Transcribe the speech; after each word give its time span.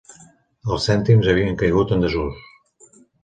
Els 0.75 0.87
cèntims 0.89 1.29
havien 1.35 1.59
caigut 1.63 1.93
en 1.97 2.05
desús. 2.07 2.41